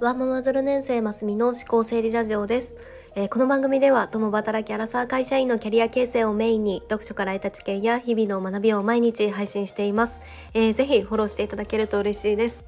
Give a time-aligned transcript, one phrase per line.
[0.00, 2.76] ワンママ0年生ますみの思考整理ラジオです、
[3.16, 10.20] えー、この番組では共働きアラサー会社員のキャリア形成をメインに読書から得た知見や日々の学びを毎日配信しています、
[10.54, 12.64] えー、ぜひフォローしていただけると嬉しいです、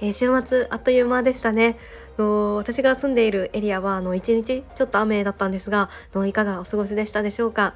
[0.00, 1.76] えー、週末あっという間でしたね。
[2.16, 7.74] の私が住んでいるエリアはあの1日ちょっと雨だったんですがのいかがお過ごしでしたでしょうか？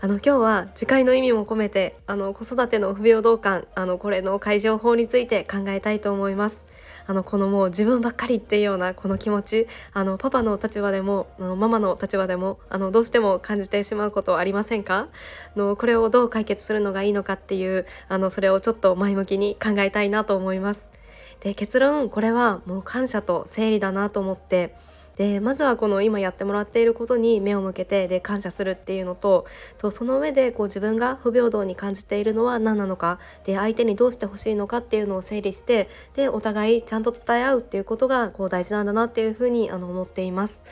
[0.00, 6.71] あの今日は次回の意味も込めてあの子育ての不平等感あのこれの解消法について考えたいと思います。
[7.06, 15.08] あのこのもう自分ばっかりっていうようなこの気持ちあのパパの立場でもあのママの立場でもあのどうしても感じてしまうことありませんか？
[15.56, 20.88] のこれをどう解決するのがいいのかっていうあのそれをちょっと前向きに考えたいなと思います。
[21.40, 24.76] で結論これはもう感謝と整理だなと思って
[25.16, 29.46] でまずはこの今やってもらっていることに目を向けてで感謝するっていうのと
[29.78, 40.62] とその上でこう自分が不平等に感じているのは何なのかで相手にどうしてほしいのかっていうのを整理してでお互いちゃんと伝え合うっていうことがこう大事なんだなっていうふうにあの思っています。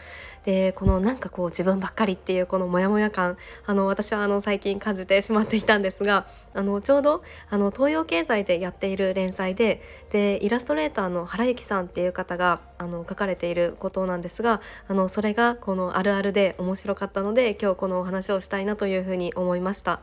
[0.45, 20.01] でこのなんかこう自分ばっかりっていうこのモヤモヤ感あの私はあの最近感じてしまっていたんですがあのちょうどあの東洋経済でやっている連載ででイラストレーターの原由紀さんっていう方があの書かれていることなんですがあのそれがこのあるあるで面白かったので今日このお話をしたいなというふうに思いました。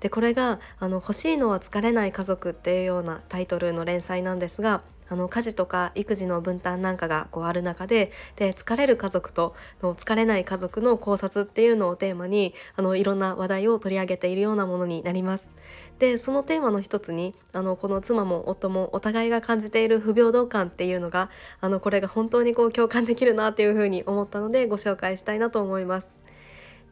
[0.00, 15.54] でこれがあの「欲しいのは疲れない家族」っていうようなタイトルの連載なんですがあの家事とか育児の分担なんかがこうある中でで疲れる家族との疲れない家族の考察っていうのをテーマにあのいろんな話題を取り上げているようなものになります。
[15.98, 21.30] でそのテーマの一つにあのこの妻も夫もお互いが感じている不平等感っていうのが
[21.60, 26.21] あのこれが本当にこう共感できるなっていうふうに思ったのでご紹介したいなと思います。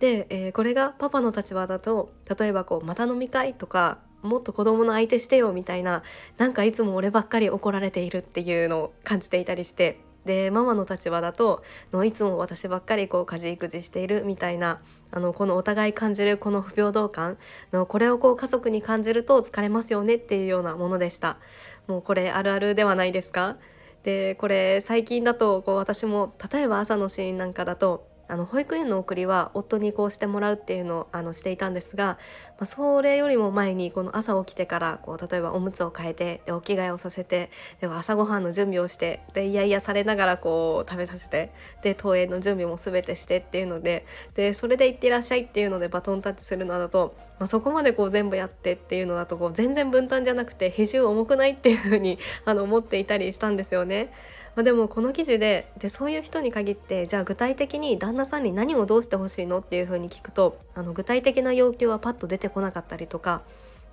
[0.01, 6.03] で、えー、これがパパの立場だと例えばこうまた飲み会とかもっと子供の相手してよみたいな
[6.37, 14.81] なんかいつも俺ばっかり怒られているっていうのを感じていたりしてでママの立場だとのいつも私ばっかりこう家事育児しているみたいな
[15.11, 17.39] あのこのお互い感じるこの不平等感
[17.73, 21.39] のこれをこう家族に感じると疲れますよねっていうようなものでした。
[21.87, 23.57] もうこれあるあるではないですか？
[24.03, 32.17] でこれ最近だとこう私も例えば朝のシーンなんかだとあの保育園の送りは夫にこうしてもらうっていうのをあのしていたんですが、
[32.59, 41.53] まあ、それよりも前にこの朝起きてからこう例えばおむつを変えてでお着替えをさせてで朝ごはんの準備をしてでいやいやされながらこう食べさせて
[41.83, 54.13] で登園の準備も全てしてっていうのででそれで行ってらっしゃいっていうのでバトンタッチするのだと、まあ、そこまでこう全部やってっていうのだとこう全然分担じゃなくて比重重くないっていうふうにあの思っていたりしたんですよね。
[54.57, 63.43] まあ、でもこの記事ででそういう人に限ってじゃあ具体的に旦那さんに何をどうしてほしいのっていうふうに聞くとあの具体的な要求はパッと出てこなかったりとか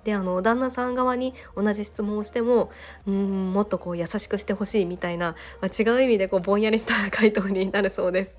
[0.04, 2.70] であの旦那さん側に同じ質問をしても
[3.06, 8.38] うんもっとこう優しくしてほしいみたいな、まあ、違う意味でこうぼんやりした回答になるそうです。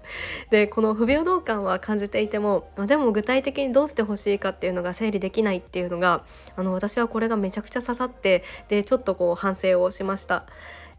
[0.49, 6.23] でこの不平等感は感じていても、まあ、でも具体的にどうしてほしいかっていうのが整理できないっていうのが
[6.55, 10.45] あの私はこれがめちゃくちゃ刺さってでちょっとこう反省をしました。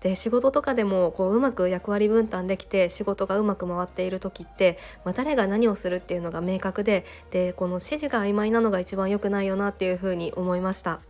[0.01, 11.01] で仕事とかでもこううまく役割分担できて仕事がうまく回っている時って、まあ、誰が何をするっていうのが明確ででこの指示が曖昧なのが一番良くないよなっていうふうに思いました。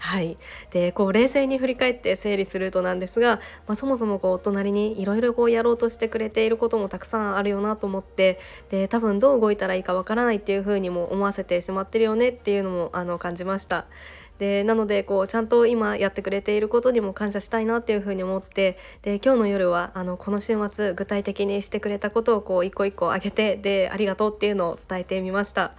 [0.00, 0.36] はい、
[0.70, 8.38] でこう冷静に振り返って整理するとなんですが、まあ、そもそもこう隣にいろいろやろうとしてくれていることもたくさんあるよなと思って
[8.70, 13.86] で多分どう動いたらいいかわからないっていうふうにも思わせてしまってるよねっていうのもあの感じました。
[14.38, 25.74] でなのでこうちゃんと今やってくれていることにも感謝したいなっていうふうに思ってで今日の夜はあのこの週末具体的にしてくれたことをこう一個一個あげてでありがとうっていうのを伝えてみました。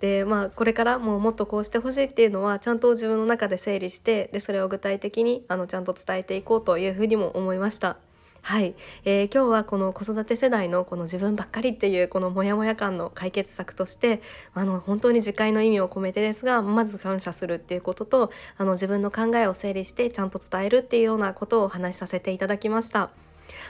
[0.00, 8.05] でまあこれからもうもっとこうしてほしいっていうのはちゃんと自分の中で整理してでそれを具体的にあのちゃんと伝えていこうというふうにも思いました。
[8.46, 14.22] はい、えー、今日はこの子育て世代のこの自分ばっかりっていうこのモヤモヤ感の解決策として
[14.54, 23.10] あの本当に次回の意味を込めてですがまず感謝するっていうこととあの自分の考えを整理してちゃんと伝えるっていうようなことをお話しさせていただきました。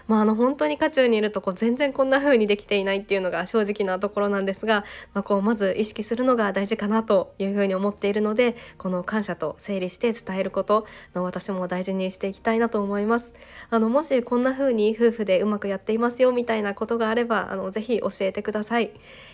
[0.07, 4.85] まあ、あの本当に渦中にいるとこう全然こんな風にできていないっていうのが正直なところなんですが、
[5.15, 13.35] まあ、こうまず意識するのが大事かなというふうに思っているのでこの感謝と整理して伝えることの私も大事にしていきたいなと思います。
[13.71, 18.91] あのもしこんな風に夫婦でうまくやっていますよみたいなことがあればあのぜひ教えてください、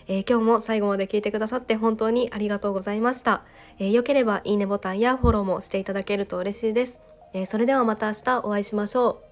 [0.07, 3.43] えー、今日も最後まで聞いてくださって本当にありがとうございました。
[3.79, 6.99] えー、よければいいねボタンやフォローもしていただけると嬉しいです。
[7.35, 9.32] えー、それではまた明日お会いしましょう。